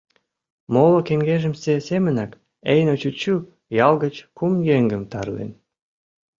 Моло 0.73 0.99
кеҥежымсе 1.07 1.73
семынак 1.87 2.31
Эйно 2.73 2.93
чӱчӱ 3.01 3.35
ял 3.85 3.93
гыч 4.03 4.15
кум 4.37 4.53
еҥым 4.77 5.03
тарлен. 5.11 5.51